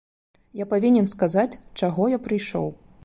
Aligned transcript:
Я 0.61 0.65
павінен 0.71 1.07
сказаць, 1.13 1.59
чаго 1.81 2.09
я 2.17 2.21
прыйшоў. 2.29 2.67